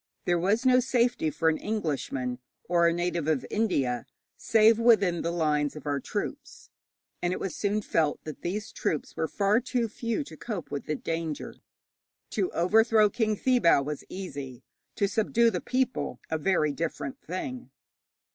[0.25, 5.29] There was no safety for an Englishman or a native of India, save within the
[5.29, 6.71] lines of our troops,
[7.21, 10.87] and it was soon felt that these troops were far too few to cope with
[10.87, 11.53] the danger.
[12.31, 14.63] To overthrow King Thibaw was easy,
[14.95, 17.69] to subdue the people a very different thing.